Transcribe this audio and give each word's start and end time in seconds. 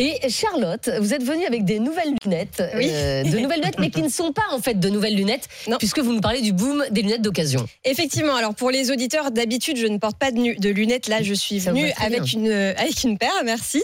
Et 0.00 0.28
Charlotte, 0.30 0.88
vous 1.00 1.12
êtes 1.12 1.24
venue 1.24 1.44
avec 1.44 1.64
des 1.64 1.80
nouvelles 1.80 2.14
lunettes, 2.24 2.62
Oui. 2.76 2.88
euh, 2.88 3.24
de 3.24 3.38
nouvelles 3.38 3.58
lunettes, 3.60 3.80
mais 3.80 3.90
qui 3.90 4.00
ne 4.00 4.08
sont 4.08 4.32
pas 4.32 4.44
en 4.52 4.60
fait 4.60 4.78
de 4.78 4.88
nouvelles 4.88 5.16
lunettes, 5.16 5.48
Non. 5.66 5.76
puisque 5.76 5.98
vous 5.98 6.12
nous 6.12 6.20
parlez 6.20 6.40
du 6.40 6.52
boom 6.52 6.84
des 6.92 7.02
lunettes 7.02 7.22
d'occasion. 7.22 7.66
Effectivement, 7.84 8.36
alors 8.36 8.54
pour 8.54 8.70
les 8.70 8.92
auditeurs, 8.92 9.32
d'habitude, 9.32 9.76
je 9.76 9.88
ne 9.88 9.98
porte 9.98 10.16
pas 10.16 10.30
de, 10.30 10.68
lunettes. 10.68 11.08
Là, 11.08 11.20
je 11.22 11.34
suis 11.34 11.58
venue 11.58 11.90
avec 12.00 12.32
une, 12.32 12.48
euh, 12.48 12.74
avec 12.76 13.02
une 13.02 13.18
paire, 13.18 13.42
merci. 13.44 13.82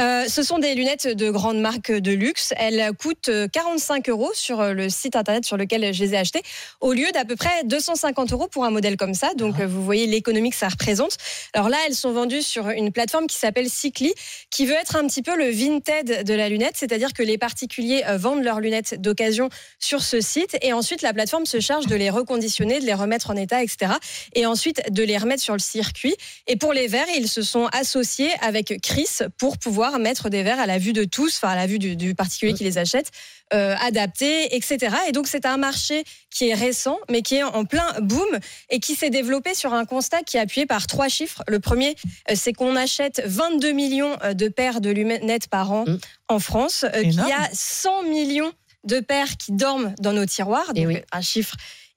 Euh, 0.00 0.26
ce 0.28 0.42
sont 0.42 0.58
des 0.58 0.74
lunettes 0.74 1.08
de 1.08 1.30
grande 1.30 1.58
marque 1.58 1.90
de 1.90 2.12
luxe. 2.12 2.52
Elles 2.58 2.92
coûtent 2.98 3.30
euh, 3.30 3.48
45 3.48 4.10
euros 4.10 4.30
sur 4.34 4.74
le 4.74 4.90
site 4.90 5.16
internet 5.16 5.46
sur 5.46 5.56
lequel 5.56 5.94
je 5.94 6.04
les 6.04 6.12
ai 6.12 6.18
achetées, 6.18 6.42
au 6.82 6.92
lieu 6.92 7.10
d'à 7.14 7.24
peu 7.24 7.36
près 7.36 7.64
250 7.64 8.32
euros 8.34 8.48
pour 8.48 8.64
un 8.66 8.70
modèle 8.70 8.98
comme 8.98 9.14
ça. 9.14 9.32
Donc, 9.34 9.58
euh, 9.60 9.66
vous 9.66 9.82
voyez 9.82 10.06
l'économie 10.06 10.50
que 10.50 10.56
ça 10.56 10.68
représente. 10.68 11.16
Alors 11.54 11.70
là, 11.70 11.78
elles 11.86 11.94
sont 11.94 12.12
vendues 12.12 12.42
sur 12.42 12.68
une 12.68 12.92
plateforme 12.92 13.26
qui 13.26 13.36
s'appelle 13.36 13.70
Cycli, 13.70 14.12
qui 14.50 14.66
veut 14.66 14.74
être 14.74 14.96
un 14.96 15.06
petit 15.06 15.22
peu 15.22 15.34
le 15.36 15.53
Vinted 15.54 16.24
de 16.24 16.34
la 16.34 16.48
lunette, 16.48 16.76
c'est-à-dire 16.76 17.12
que 17.12 17.22
les 17.22 17.38
particuliers 17.38 18.04
euh, 18.06 18.18
vendent 18.18 18.42
leurs 18.42 18.60
lunettes 18.60 19.00
d'occasion 19.00 19.48
sur 19.78 20.02
ce 20.02 20.20
site 20.20 20.56
et 20.60 20.72
ensuite 20.72 21.02
la 21.02 21.12
plateforme 21.12 21.46
se 21.46 21.60
charge 21.60 21.86
de 21.86 21.94
les 21.94 22.10
reconditionner, 22.10 22.80
de 22.80 22.84
les 22.84 22.94
remettre 22.94 23.30
en 23.30 23.36
état, 23.36 23.62
etc. 23.62 23.92
Et 24.34 24.46
ensuite 24.46 24.82
de 24.92 25.02
les 25.02 25.16
remettre 25.16 25.42
sur 25.42 25.54
le 25.54 25.60
circuit. 25.60 26.14
Et 26.46 26.56
pour 26.56 26.72
les 26.72 26.88
verres, 26.88 27.06
ils 27.16 27.28
se 27.28 27.42
sont 27.42 27.66
associés 27.72 28.30
avec 28.40 28.80
Chris 28.82 29.08
pour 29.38 29.58
pouvoir 29.58 29.98
mettre 29.98 30.28
des 30.28 30.42
verres 30.42 30.60
à 30.60 30.66
la 30.66 30.78
vue 30.78 30.92
de 30.92 31.04
tous, 31.04 31.36
enfin 31.36 31.52
à 31.52 31.56
la 31.56 31.66
vue 31.66 31.78
du, 31.78 32.14
particulier 32.14 32.54
qui 32.54 32.64
les 32.64 32.78
achète, 32.78 33.10
euh, 33.52 33.74
adaptés, 33.80 34.56
etc. 34.56 34.96
Et 35.08 35.12
donc 35.12 35.26
c'est 35.28 35.46
un 35.46 35.56
marché 35.56 36.04
qui 36.30 36.48
est 36.48 36.54
récent, 36.54 36.98
mais 37.10 37.22
qui 37.22 37.36
est 37.36 37.42
en 37.42 37.64
plein 37.64 37.86
boom 38.00 38.38
et 38.70 38.80
qui 38.80 38.94
s'est 38.94 39.10
développé 39.10 39.54
sur 39.54 39.72
un 39.72 39.84
constat 39.84 40.22
qui 40.22 40.36
est 40.36 40.40
appuyé 40.40 40.66
par 40.66 40.86
trois 40.86 41.08
chiffres. 41.08 41.42
Le 41.46 41.60
premier, 41.60 41.94
euh, 42.30 42.34
c'est 42.34 42.52
qu'on 42.52 42.76
achète 42.76 43.22
22 43.24 43.72
millions 43.72 44.16
de 44.32 44.48
paires 44.48 44.80
de 44.80 44.90
lunettes 44.90 45.43
par 45.48 45.72
an 45.72 45.84
Mm. 45.86 45.98
en 46.28 46.38
France, 46.38 46.84
euh, 46.84 47.00
qu'il 47.02 47.14
y 47.14 47.32
a 47.32 47.48
100 47.52 48.02
millions 48.04 48.52
de 48.84 49.00
paires 49.00 49.36
qui 49.38 49.52
dorment 49.52 49.94
dans 50.00 50.12
nos 50.12 50.26
tiroirs, 50.26 50.70
Eh 50.74 50.80
donc 50.84 50.88
oui. 50.94 51.02
un 51.12 51.20
chiffre 51.22 51.56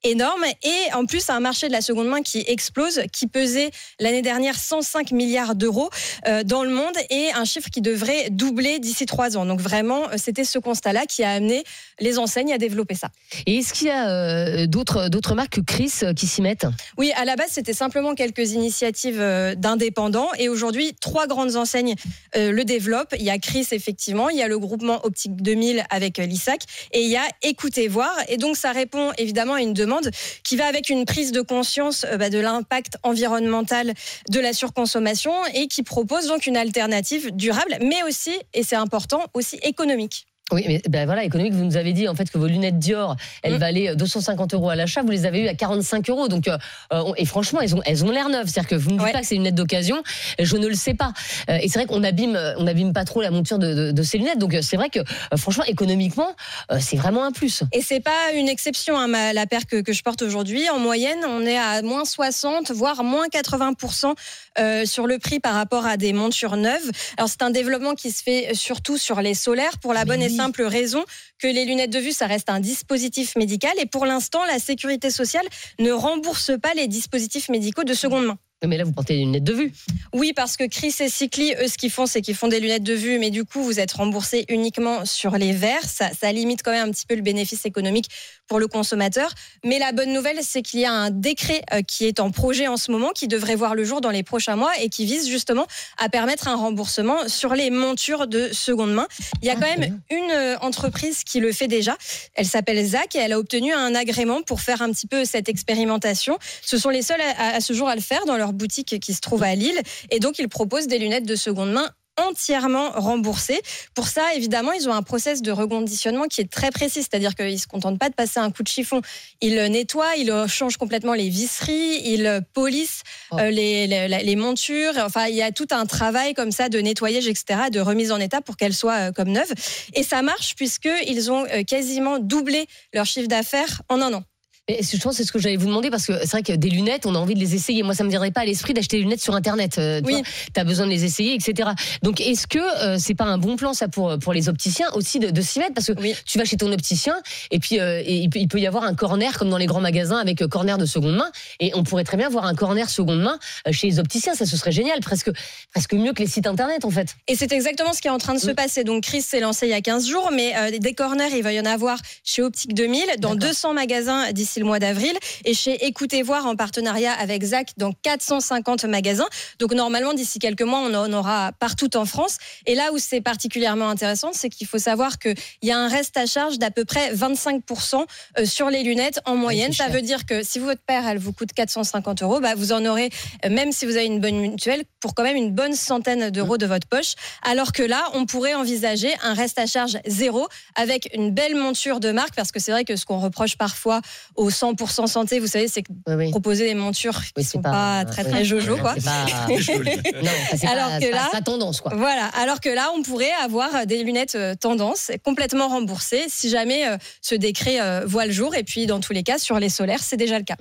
énorme 0.09 0.43
et 0.63 0.93
en 0.93 1.05
plus 1.05 1.29
un 1.29 1.39
marché 1.39 1.67
de 1.67 1.73
la 1.73 1.81
seconde 1.81 2.07
main 2.07 2.21
qui 2.21 2.43
explose, 2.47 3.01
qui 3.11 3.27
pesait 3.27 3.71
l'année 3.99 4.21
dernière 4.21 4.57
105 4.57 5.11
milliards 5.11 5.55
d'euros 5.55 5.89
euh, 6.27 6.43
dans 6.43 6.63
le 6.63 6.69
monde 6.69 6.95
et 7.09 7.29
un 7.35 7.45
chiffre 7.45 7.69
qui 7.69 7.81
devrait 7.81 8.29
doubler 8.29 8.79
d'ici 8.79 9.05
trois 9.05 9.37
ans. 9.37 9.45
Donc 9.45 9.61
vraiment, 9.61 10.09
euh, 10.09 10.15
c'était 10.17 10.43
ce 10.43 10.59
constat-là 10.59 11.05
qui 11.05 11.23
a 11.23 11.31
amené 11.31 11.63
les 11.99 12.17
enseignes 12.19 12.53
à 12.53 12.57
développer 12.57 12.95
ça. 12.95 13.09
Et 13.45 13.57
est-ce 13.57 13.73
qu'il 13.73 13.87
y 13.87 13.91
a 13.91 14.09
euh, 14.09 14.67
d'autres 14.67 15.09
d'autres 15.09 15.35
marques 15.35 15.55
que 15.55 15.61
Chris 15.61 15.91
qui 16.15 16.27
s'y 16.27 16.41
mettent? 16.41 16.67
Oui, 16.97 17.11
à 17.15 17.25
la 17.25 17.35
base, 17.35 17.49
c'était 17.51 17.73
simplement 17.73 18.15
quelques 18.15 18.51
initiatives 18.51 19.19
d'indépendants. 19.57 20.29
Et 20.37 20.49
aujourd'hui, 20.49 20.93
trois 20.99 21.27
grandes 21.27 21.55
enseignes 21.55 21.95
le 22.35 22.63
développent. 22.63 23.15
Il 23.17 23.25
y 23.25 23.29
a 23.29 23.37
Chris, 23.37 23.67
effectivement. 23.71 24.29
Il 24.29 24.37
y 24.37 24.41
a 24.41 24.47
le 24.47 24.59
groupement 24.59 25.05
Optique 25.05 25.35
2000 25.35 25.83
avec 25.89 26.17
l'ISAC. 26.17 26.61
Et 26.91 27.01
il 27.01 27.09
y 27.09 27.17
a 27.17 27.25
Écoutez 27.41 27.87
Voir. 27.87 28.13
Et 28.27 28.37
donc, 28.37 28.57
ça 28.57 28.71
répond 28.71 29.11
évidemment 29.17 29.53
à 29.53 29.61
une 29.61 29.73
demande 29.73 29.96
qui 30.43 30.55
va 30.55 30.65
avec 30.65 30.89
une 30.89 31.05
prise 31.05 31.31
de 31.31 31.41
conscience 31.41 32.05
euh, 32.05 32.17
bah, 32.17 32.29
de 32.29 32.39
l'impact 32.39 32.97
environnemental 33.03 33.93
de 34.29 34.39
la 34.39 34.53
surconsommation 34.53 35.33
et 35.53 35.67
qui 35.67 35.83
propose 35.83 36.27
donc 36.27 36.47
une 36.47 36.57
alternative 36.57 37.31
durable, 37.31 37.77
mais 37.81 38.03
aussi, 38.03 38.33
et 38.53 38.63
c'est 38.63 38.75
important, 38.75 39.23
aussi 39.33 39.57
économique. 39.63 40.27
Oui, 40.53 40.63
mais 40.65 40.81
ben 40.87 41.05
voilà, 41.05 41.25
économique, 41.25 41.51
vous 41.53 41.65
nous 41.65 41.75
avez 41.75 41.91
dit 41.91 42.07
en 42.07 42.15
fait 42.15 42.31
que 42.31 42.37
vos 42.37 42.47
lunettes 42.47 42.79
Dior, 42.79 43.17
elles 43.43 43.55
Mm. 43.55 43.57
valaient 43.57 43.95
250 43.97 44.53
euros 44.53 44.69
à 44.69 44.75
l'achat, 44.77 45.01
vous 45.01 45.09
les 45.11 45.25
avez 45.25 45.41
eues 45.41 45.47
à 45.49 45.53
45 45.53 46.09
euros. 46.09 46.29
Donc, 46.29 46.47
euh, 46.47 46.57
euh, 46.93 47.11
et 47.17 47.25
franchement, 47.25 47.59
elles 47.59 47.75
ont, 47.75 47.81
elles 47.85 48.05
ont 48.05 48.11
l'air 48.11 48.29
neuves. 48.29 48.47
C'est-à-dire 48.47 48.69
que 48.69 48.75
vous 48.75 48.91
ne 48.91 48.95
dites 48.97 49.07
Ouais. 49.07 49.11
pas 49.11 49.19
que 49.19 49.27
c'est 49.27 49.35
une 49.35 49.41
lunette 49.41 49.55
d'occasion, 49.55 50.01
je 50.39 50.55
ne 50.55 50.67
le 50.67 50.75
sais 50.75 50.93
pas. 50.93 51.11
Euh, 51.49 51.57
et 51.61 51.67
c'est 51.67 51.79
vrai 51.79 51.85
qu'on 51.85 52.01
abîme, 52.01 52.39
on 52.59 52.65
abîme 52.65 52.93
pas 52.93 53.03
trop 53.03 53.21
la 53.21 53.29
monture 53.29 53.59
de, 53.59 53.73
de- 53.73 53.91
de 53.91 54.03
ces 54.03 54.17
lunettes. 54.19 54.39
Donc, 54.39 54.53
euh, 54.53 54.61
c'est 54.61 54.77
vrai 54.77 54.89
que 54.89 54.99
euh, 54.99 55.37
franchement, 55.37 55.65
économiquement, 55.65 56.29
euh, 56.71 56.77
c'est 56.79 56.95
vraiment 56.95 57.25
un 57.25 57.33
plus. 57.33 57.63
Et 57.73 57.81
c'est 57.81 57.99
pas 57.99 58.31
une 58.33 58.47
exception, 58.47 58.97
hein, 58.97 59.07
ma- 59.07 59.33
la 59.33 59.47
paire 59.47 59.65
que, 59.65 59.81
que 59.81 59.91
je 59.91 60.01
porte 60.01 60.21
aujourd'hui. 60.21 60.69
En 60.69 60.79
moyenne, 60.79 61.19
on 61.27 61.41
est 61.45 61.57
à 61.57 61.81
moins 61.81 62.05
60, 62.05 62.71
voire 62.71 63.03
moins 63.03 63.27
80% 63.27 64.13
euh, 64.59 64.85
sur 64.85 65.07
le 65.07 65.19
prix 65.19 65.41
par 65.41 65.55
rapport 65.55 65.85
à 65.85 65.97
des 65.97 66.13
montures 66.13 66.55
neuves. 66.55 66.89
Alors 67.17 67.27
c'est 67.29 67.41
un 67.41 67.49
développement 67.51 67.95
qui 67.95 68.11
se 68.11 68.23
fait 68.23 68.53
surtout 68.53 68.97
sur 68.97 69.19
les 69.21 69.33
solaires 69.33 69.77
pour 69.81 69.93
la 69.93 70.05
Mais 70.05 70.11
bonne 70.15 70.21
oui. 70.21 70.25
Simple 70.37 70.63
raison 70.63 71.03
que 71.39 71.47
les 71.47 71.65
lunettes 71.65 71.91
de 71.91 71.99
vue, 71.99 72.11
ça 72.11 72.27
reste 72.27 72.49
un 72.49 72.59
dispositif 72.59 73.35
médical. 73.35 73.71
Et 73.79 73.85
pour 73.85 74.05
l'instant, 74.05 74.43
la 74.45 74.59
sécurité 74.59 75.09
sociale 75.09 75.45
ne 75.79 75.91
rembourse 75.91 76.51
pas 76.61 76.73
les 76.73 76.87
dispositifs 76.87 77.49
médicaux 77.49 77.83
de 77.83 77.93
seconde 77.93 78.25
main. 78.25 78.37
Mais 78.65 78.77
là, 78.77 78.85
vous 78.85 78.91
portez 78.91 79.13
des 79.13 79.19
lunettes 79.19 79.43
de 79.43 79.53
vue. 79.53 79.71
Oui, 80.13 80.33
parce 80.33 80.57
que 80.57 80.63
Chris 80.67 80.95
et 80.99 81.09
Cycli, 81.09 81.53
eux, 81.61 81.67
ce 81.67 81.77
qu'ils 81.77 81.91
font, 81.91 82.07
c'est 82.07 82.21
qu'ils 82.21 82.35
font 82.35 82.47
des 82.47 82.59
lunettes 82.59 82.83
de 82.83 82.93
vue, 82.93 83.19
mais 83.19 83.29
du 83.29 83.45
coup, 83.45 83.61
vous 83.61 83.79
êtes 83.79 83.91
remboursé 83.91 84.45
uniquement 84.49 85.05
sur 85.05 85.37
les 85.37 85.51
verres. 85.51 85.87
Ça, 85.87 86.09
ça 86.19 86.31
limite 86.31 86.63
quand 86.63 86.71
même 86.71 86.89
un 86.89 86.91
petit 86.91 87.05
peu 87.05 87.15
le 87.15 87.21
bénéfice 87.21 87.67
économique 87.67 88.09
pour 88.47 88.59
le 88.59 88.67
consommateur. 88.67 89.31
Mais 89.63 89.79
la 89.79 89.91
bonne 89.91 90.13
nouvelle, 90.13 90.39
c'est 90.41 90.61
qu'il 90.61 90.79
y 90.79 90.85
a 90.85 90.91
un 90.91 91.09
décret 91.09 91.61
euh, 91.73 91.81
qui 91.81 92.05
est 92.05 92.19
en 92.19 92.31
projet 92.31 92.67
en 92.67 92.77
ce 92.77 92.91
moment, 92.91 93.11
qui 93.11 93.27
devrait 93.27 93.55
voir 93.55 93.75
le 93.75 93.83
jour 93.83 94.01
dans 94.01 94.09
les 94.09 94.23
prochains 94.23 94.55
mois 94.55 94.71
et 94.81 94.89
qui 94.89 95.05
vise 95.05 95.27
justement 95.27 95.67
à 95.97 96.09
permettre 96.09 96.47
un 96.47 96.55
remboursement 96.55 97.27
sur 97.27 97.53
les 97.53 97.69
montures 97.69 98.27
de 98.27 98.49
seconde 98.53 98.93
main. 98.93 99.07
Il 99.41 99.47
y 99.47 99.49
a 99.49 99.55
Ah, 99.57 99.61
quand 99.61 99.79
même 99.79 99.99
une 100.09 100.31
euh, 100.31 100.57
entreprise 100.59 101.23
qui 101.23 101.39
le 101.39 101.51
fait 101.51 101.67
déjà. 101.67 101.97
Elle 102.35 102.45
s'appelle 102.45 102.85
ZAC 102.85 103.15
et 103.15 103.19
elle 103.19 103.33
a 103.33 103.39
obtenu 103.39 103.73
un 103.73 103.95
agrément 103.95 104.41
pour 104.41 104.61
faire 104.61 104.81
un 104.81 104.91
petit 104.91 105.07
peu 105.07 105.25
cette 105.25 105.49
expérimentation. 105.49 106.37
Ce 106.61 106.77
sont 106.77 106.89
les 106.89 107.01
seuls 107.01 107.21
à, 107.21 107.55
à 107.55 107.59
ce 107.59 107.73
jour 107.73 107.87
à 107.87 107.95
le 107.95 108.01
faire 108.01 108.25
dans 108.25 108.37
leur 108.37 108.53
boutique 108.53 108.99
qui 108.99 109.13
se 109.13 109.21
trouve 109.21 109.43
à 109.43 109.55
Lille. 109.55 109.79
Et 110.11 110.19
donc, 110.19 110.39
ils 110.39 110.49
proposent 110.49 110.87
des 110.87 110.99
lunettes 110.99 111.25
de 111.25 111.35
seconde 111.35 111.71
main 111.71 111.89
entièrement 112.17 112.91
remboursées. 112.91 113.61
Pour 113.93 114.07
ça, 114.07 114.33
évidemment, 114.35 114.71
ils 114.71 114.87
ont 114.89 114.93
un 114.93 115.03
process 115.03 115.41
de 115.41 115.51
reconditionnement 115.51 116.25
qui 116.25 116.41
est 116.41 116.51
très 116.51 116.71
précis, 116.71 117.01
c'est-à-dire 117.03 117.35
qu'ils 117.35 117.53
ne 117.53 117.57
se 117.57 117.67
contentent 117.67 117.99
pas 117.99 118.09
de 118.09 118.15
passer 118.15 118.39
un 118.39 118.51
coup 118.51 118.63
de 118.63 118.67
chiffon. 118.67 119.01
Ils 119.41 119.55
nettoient, 119.71 120.15
ils 120.17 120.33
changent 120.47 120.77
complètement 120.77 121.13
les 121.13 121.29
visseries, 121.29 122.01
ils 122.05 122.41
polissent 122.53 123.01
Oh. 123.31 123.37
euh, 123.39 123.49
les, 123.49 123.87
les, 123.87 124.07
les 124.07 124.35
montures. 124.35 124.93
Enfin, 124.97 125.25
il 125.27 125.35
y 125.35 125.41
a 125.41 125.51
tout 125.51 125.67
un 125.71 125.85
travail 125.85 126.33
comme 126.33 126.51
ça 126.51 126.69
de 126.69 126.79
nettoyage, 126.79 127.27
etc., 127.27 127.69
de 127.71 127.79
remise 127.79 128.11
en 128.11 128.19
état 128.19 128.41
pour 128.41 128.55
qu'elles 128.55 128.73
soient 128.73 129.09
euh, 129.09 129.11
comme 129.11 129.29
neuves. 129.29 129.53
Et 129.93 130.03
ça 130.03 130.21
marche 130.21 130.55
puisqu'ils 130.55 131.31
ont 131.31 131.45
euh, 131.45 131.63
quasiment 131.63 132.19
doublé 132.19 132.67
leur 132.93 133.05
chiffre 133.05 133.27
d'affaires 133.27 133.81
en 133.89 134.01
un 134.01 134.13
an. 134.13 134.23
Mais 134.69 134.79
je 134.81 134.97
pense 134.97 135.13
que 135.13 135.17
c'est 135.17 135.23
ce 135.23 135.31
que 135.31 135.39
j'allais 135.39 135.55
vous 135.55 135.67
demander 135.67 135.89
parce 135.89 136.05
que 136.05 136.13
c'est 136.21 136.31
vrai 136.31 136.43
que 136.43 136.51
des 136.53 136.69
lunettes, 136.69 137.05
on 137.05 137.15
a 137.15 137.17
envie 137.17 137.35
de 137.35 137.39
les 137.39 137.55
essayer. 137.55 137.83
Moi, 137.83 137.93
ça 137.93 138.03
me 138.03 138.09
viendrait 138.09 138.31
pas 138.31 138.41
à 138.41 138.45
l'esprit 138.45 138.73
d'acheter 138.73 138.97
des 138.97 139.03
lunettes 139.03 139.21
sur 139.21 139.33
Internet. 139.35 139.77
Euh, 139.77 140.01
tu 140.01 140.13
Oui. 140.13 140.23
as 140.55 140.63
besoin 140.63 140.85
de 140.85 140.91
les 140.91 141.05
essayer, 141.05 141.33
etc. 141.35 141.69
Donc, 142.03 142.19
est-ce 142.19 142.47
que 142.47 142.59
euh, 142.59 142.97
c'est 142.99 143.15
pas 143.15 143.23
un 143.25 143.37
bon 143.37 143.55
plan 143.55 143.73
ça 143.73 143.87
pour 143.87 144.17
pour 144.19 144.33
les 144.33 144.49
opticiens 144.49 144.87
aussi 144.93 145.19
de, 145.19 145.29
de 145.29 145.41
s'y 145.41 145.59
mettre? 145.59 145.73
Parce 145.73 145.87
que 145.87 145.99
Oui. 146.01 146.13
tu 146.25 146.37
vas 146.37 146.43
chez 146.45 146.57
ton 146.57 146.71
opticien 146.71 147.15
et 147.51 147.59
puis 147.59 147.79
euh, 147.79 148.01
et 148.05 148.15
il, 148.17 148.29
peut, 148.29 148.39
il 148.39 148.47
peut 148.47 148.59
y 148.59 148.67
avoir 148.67 148.83
un 148.83 148.93
corner 148.93 149.37
comme 149.37 149.49
dans 149.49 149.57
les 149.57 149.67
grands 149.67 149.79
magasins 149.81 150.17
avec 150.17 150.41
euh, 150.41 150.47
corner 150.47 150.77
de 150.77 150.85
seconde 150.85 151.15
main 151.15 151.31
et 151.59 151.71
on 151.75 151.83
pourrait 151.83 152.03
très 152.03 152.17
bien 152.17 152.29
voir 152.29 152.45
un 152.45 152.55
corner 152.55 152.89
seconde 152.89 153.21
main 153.21 153.39
chez 153.71 153.87
les 153.87 153.99
opticiens. 153.99 154.33
Ça, 154.35 154.45
ce 154.45 154.57
serait 154.57 154.71
génial, 154.73 154.99
presque 154.99 155.31
presque 155.73 155.93
mieux 155.93 156.11
que 156.13 156.21
les 156.21 156.27
sites 156.27 156.47
Internet 156.47 156.83
en 156.83 156.91
fait. 156.91 157.15
Et 157.27 157.35
c'est 157.35 157.51
exactement 157.53 157.93
ce 157.93 158.01
qui 158.01 158.07
est 158.07 158.11
en 158.11 158.17
train 158.17 158.33
de 158.33 158.39
se 158.39 158.51
Mm. 158.51 158.55
passer. 158.55 158.83
Donc, 158.83 159.03
Chris 159.03 159.21
s'est 159.21 159.39
lancé 159.39 159.67
il 159.67 159.69
y 159.69 159.73
a 159.73 159.81
15 159.81 160.07
jours, 160.07 160.29
mais 160.33 160.53
euh, 160.57 160.77
des 160.77 160.93
corners, 160.93 161.29
il 161.35 161.43
va 161.43 161.53
y 161.53 161.59
en 161.59 161.65
avoir 161.65 161.99
chez 162.23 162.41
Optique 162.41 162.73
2000, 162.73 163.03
dans 163.19 163.35
D'accord. 163.35 163.49
200 163.49 163.73
magasins 163.73 164.31
d'ici 164.31 164.56
le 164.59 164.65
mois 164.65 164.79
d'avril, 164.79 165.17
et 165.45 165.53
chez 165.53 165.85
Écoutez 165.85 166.23
Voir 166.23 166.45
en 166.45 166.55
partenariat 166.55 167.13
avec 167.13 167.43
ZAC 167.43 167.71
dans 167.77 167.91
450 167.91 168.85
magasins. 168.85 169.27
Donc, 169.59 169.73
normalement, 169.73 170.13
d'ici 170.13 170.39
quelques 170.39 170.61
mois, 170.61 170.79
on 170.79 170.93
en 170.93 171.11
aura 171.13 171.51
partout 171.59 171.95
en 171.95 172.05
France. 172.05 172.37
Et 172.65 172.75
là 172.75 172.91
où 172.93 172.97
c'est 172.97 173.21
particulièrement 173.21 173.89
intéressant, 173.89 174.31
c'est 174.33 174.49
qu'il 174.49 174.67
faut 174.67 174.77
savoir 174.77 175.19
qu'il 175.19 175.35
y 175.61 175.71
a 175.71 175.77
un 175.77 175.87
reste 175.87 176.17
à 176.17 176.25
charge 176.25 176.59
d'à 176.59 176.71
peu 176.71 176.85
près 176.85 177.13
25% 177.13 178.05
euh, 178.39 178.45
sur 178.45 178.69
les 178.69 178.83
lunettes 178.83 179.19
en 179.25 179.35
moyenne. 179.35 179.73
Ça 179.73 179.87
veut 179.87 180.01
dire 180.01 180.25
que 180.25 180.43
si 180.43 180.59
votre 180.59 180.81
paire, 180.81 181.07
elle 181.07 181.17
vous 181.17 181.33
coûte 181.33 181.53
450 181.53 182.23
euros, 182.23 182.39
bah, 182.39 182.55
vous 182.55 182.71
en 182.71 182.85
aurez, 182.85 183.09
euh, 183.45 183.49
même 183.49 183.71
si 183.71 183.85
vous 183.85 183.95
avez 183.95 184.05
une 184.05 184.19
bonne 184.19 184.39
mutuelle, 184.39 184.83
pour 184.99 185.13
quand 185.13 185.23
même 185.23 185.37
une 185.37 185.51
bonne 185.51 185.73
centaine 185.73 186.29
d'euros 186.29 186.57
de 186.57 186.65
votre 186.65 186.87
poche. 186.87 187.13
Alors 187.43 187.71
que 187.71 187.83
là, 187.83 188.09
on 188.13 188.25
pourrait 188.25 188.55
envisager 188.55 189.13
un 189.21 189.33
reste 189.33 189.59
à 189.59 189.65
charge 189.65 189.97
zéro 190.05 190.47
avec 190.75 191.09
une 191.13 191.31
belle 191.31 191.55
monture 191.55 191.99
de 191.99 192.11
marque, 192.11 192.35
parce 192.35 192.51
que 192.51 192.59
c'est 192.59 192.71
vrai 192.71 192.85
que 192.85 192.95
ce 192.95 193.05
qu'on 193.05 193.19
reproche 193.19 193.57
parfois 193.57 194.01
aux 194.35 194.46
au 194.47 194.49
100% 194.49 195.07
santé, 195.07 195.39
vous 195.39 195.47
savez, 195.47 195.67
c'est 195.67 195.81
que 195.83 195.91
Oui, 196.07 196.13
oui. 196.15 196.31
proposer 196.31 196.65
des 196.65 196.73
montures 196.75 197.21
qui 197.23 197.31
ne 197.35 197.43
sont 197.43 197.61
pas, 197.61 198.03
pas, 198.03 198.05
très 198.05 198.23
oui. 198.23 198.31
très 198.31 198.45
jojo, 198.45 198.77
quoi. 198.77 198.95
C'est 198.97 199.03
pas, 199.05 199.25
non, 200.23 200.69
Alors 200.69 200.89
pas, 200.89 200.99
que 200.99 201.11
là- 201.11 201.29
sa 201.31 201.41
tendance, 201.41 201.81
quoi. 201.81 201.93
Voilà, 201.95 202.27
alors 202.39 202.59
que 202.61 202.69
là, 202.69 202.89
on 202.95 203.01
pourrait 203.03 203.31
avoir 203.43 203.85
des 203.85 204.03
lunettes 204.03 204.35
euh, 204.35 204.55
tendance 204.55 205.11
complètement 205.23 205.67
remboursées 205.67 206.25
si 206.27 206.49
jamais 206.49 206.87
euh, 206.87 206.97
ce 207.21 207.35
décret 207.35 207.81
euh, 207.81 208.03
voit 208.05 208.25
le 208.25 208.31
jour. 208.31 208.55
Et 208.55 208.63
puis, 208.63 208.85
dans 208.85 208.99
tous 208.99 209.13
les 209.13 209.23
cas, 209.23 209.37
sur 209.37 209.59
les 209.59 209.69
solaires, 209.69 210.01
c'est 210.03 210.17
déjà 210.17 210.37
le 210.37 210.45
cas. 210.45 210.55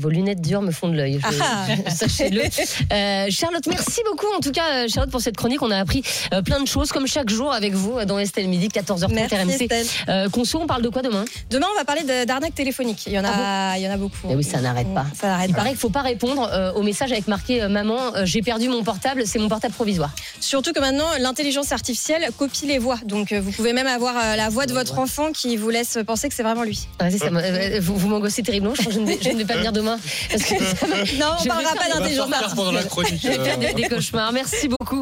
Vos 0.00 0.08
lunettes 0.08 0.40
dures 0.40 0.62
me 0.62 0.70
font 0.72 0.88
de 0.88 0.96
l'œil. 0.96 1.20
Ah. 1.22 1.66
Sachez-le. 1.90 2.42
Euh, 2.92 3.26
Charlotte, 3.30 3.66
merci 3.68 4.00
beaucoup 4.10 4.26
en 4.36 4.40
tout 4.40 4.50
cas, 4.50 4.62
euh, 4.84 4.88
Charlotte, 4.88 5.10
pour 5.10 5.20
cette 5.20 5.36
chronique. 5.36 5.62
On 5.62 5.70
a 5.70 5.78
appris 5.78 6.02
euh, 6.32 6.42
plein 6.42 6.60
de 6.60 6.66
choses, 6.66 6.90
comme 6.90 7.06
chaque 7.06 7.28
jour 7.30 7.52
avec 7.52 7.74
vous 7.74 8.04
dans 8.04 8.18
Estelle 8.18 8.48
Midi, 8.48 8.68
14h30 8.68 9.12
Merci 9.12 9.34
RMC. 9.66 9.68
Euh, 10.08 10.28
Conso, 10.28 10.58
on 10.60 10.66
parle 10.66 10.82
de 10.82 10.88
quoi 10.88 11.02
demain? 11.02 11.24
Demain, 11.50 11.66
on 11.74 11.78
va 11.78 11.84
parler 11.84 12.02
de- 12.02 12.24
d'arnaque 12.24 12.54
téléphonique. 12.54 13.04
Il 13.06 13.12
y 13.12 13.18
en 13.18 13.24
a, 13.24 13.76
il 13.78 13.82
y 13.84 13.88
en 13.88 13.92
a 13.92 13.96
beaucoup. 13.96 14.16
Ah 14.24 14.28
Eh 14.32 14.36
oui, 14.36 14.42
ça 14.44 14.60
n'arrête 14.60 14.92
pas. 14.94 15.04
Ça 15.18 15.28
n'arrête 15.28 15.50
Il 15.50 15.52
pas. 15.52 15.58
paraît 15.58 15.70
qu'il 15.70 15.78
faut 15.78 15.90
pas 15.90 16.02
répondre 16.02 16.48
euh, 16.52 16.72
au 16.72 16.82
message 16.82 17.12
avec 17.12 17.28
marqué 17.28 17.66
Maman, 17.68 17.98
j'ai 18.24 18.42
perdu 18.42 18.68
mon 18.68 18.82
portable, 18.82 19.22
c'est 19.26 19.38
mon 19.38 19.48
portable 19.48 19.74
provisoire. 19.74 20.10
Surtout 20.40 20.72
que 20.72 20.80
maintenant, 20.80 21.06
l'intelligence 21.20 21.72
artificielle 21.72 22.28
copie 22.38 22.66
les 22.66 22.78
voix. 22.78 22.98
Donc, 23.04 23.32
vous 23.32 23.52
pouvez 23.52 23.72
même 23.72 23.86
avoir 23.86 24.14
la 24.36 24.48
voix 24.48 24.66
de 24.66 24.72
votre 24.72 24.98
enfant 24.98 25.32
qui 25.32 25.56
vous 25.56 25.70
laisse 25.70 25.98
penser 26.06 26.28
que 26.28 26.34
c'est 26.34 26.42
vraiment 26.42 26.64
lui. 26.64 26.88
Ah, 26.98 27.10
ça, 27.10 27.26
vous 27.80 27.96
vous 27.96 28.08
m'angoissez 28.08 28.42
terriblement. 28.42 28.74
Je, 28.74 28.98
ne 28.98 29.06
vais, 29.06 29.18
je 29.22 29.28
ne 29.30 29.36
vais 29.38 29.44
pas 29.44 29.54
venir 29.58 29.72
demain. 29.72 29.89
Parce 30.30 30.42
que 30.44 30.54
ça 30.76 30.86
va- 30.86 30.96
Non, 30.96 31.36
on 31.38 31.42
vais 31.42 31.48
parlera 31.48 31.74
pas 31.74 31.84
des 31.84 31.92
d'intelligence 31.98 32.26
cauchemars. 32.26 32.42
artificielle. 32.42 32.76
Je 33.22 33.28
vais 33.28 33.44
faire 33.44 33.58
des, 33.58 33.72
des 33.74 33.88
cauchemars. 33.88 34.32
Merci 34.32 34.68
beaucoup. 34.68 34.98